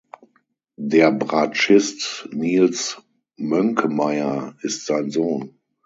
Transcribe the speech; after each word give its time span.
Der 0.81 1.11
Bratschist 1.11 2.27
Nils 2.31 2.99
Mönkemeyer 3.37 4.55
ist 4.61 4.87
sein 4.87 5.11
Sohn. 5.11 5.59